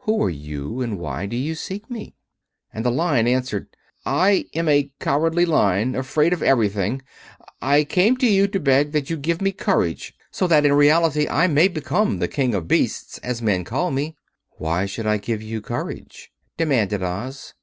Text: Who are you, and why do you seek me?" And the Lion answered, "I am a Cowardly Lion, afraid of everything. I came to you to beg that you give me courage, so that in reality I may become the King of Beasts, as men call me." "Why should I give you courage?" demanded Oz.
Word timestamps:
Who 0.00 0.20
are 0.24 0.28
you, 0.30 0.80
and 0.80 0.98
why 0.98 1.26
do 1.26 1.36
you 1.36 1.54
seek 1.54 1.88
me?" 1.88 2.16
And 2.74 2.84
the 2.84 2.90
Lion 2.90 3.28
answered, 3.28 3.68
"I 4.04 4.46
am 4.52 4.68
a 4.68 4.90
Cowardly 4.98 5.46
Lion, 5.46 5.94
afraid 5.94 6.32
of 6.32 6.42
everything. 6.42 7.02
I 7.62 7.84
came 7.84 8.16
to 8.16 8.26
you 8.26 8.48
to 8.48 8.58
beg 8.58 8.90
that 8.90 9.10
you 9.10 9.16
give 9.16 9.40
me 9.40 9.52
courage, 9.52 10.12
so 10.32 10.48
that 10.48 10.66
in 10.66 10.72
reality 10.72 11.28
I 11.28 11.46
may 11.46 11.68
become 11.68 12.18
the 12.18 12.26
King 12.26 12.52
of 12.52 12.66
Beasts, 12.66 13.18
as 13.18 13.40
men 13.40 13.62
call 13.62 13.92
me." 13.92 14.16
"Why 14.58 14.86
should 14.86 15.06
I 15.06 15.18
give 15.18 15.40
you 15.40 15.60
courage?" 15.60 16.32
demanded 16.56 17.04
Oz. 17.04 17.54